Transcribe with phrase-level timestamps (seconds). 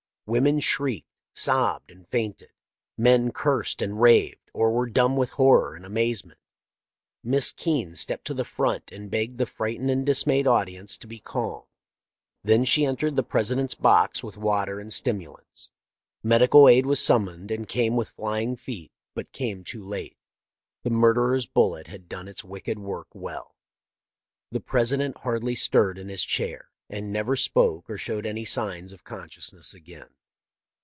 [0.27, 2.53] Women shrieked, sobbed, and fainted.
[2.97, 6.39] Men cursed and raved, or were dumb with horror and amaze ment.
[7.21, 11.19] Miss Keene stepped to the front and begged the frightened and dismayed audience to be
[11.19, 11.65] calm.
[12.45, 15.69] Then she entered the President's box with water and stimulants.
[16.23, 20.15] Medical aid was summoned and came with flying feet, but came too late.
[20.83, 23.57] The murderer's bullet had done its wicked work well.
[24.49, 29.03] The President hardly stirred in his chair, and never spoke or showed any signs of
[29.03, 30.07] consciousness again.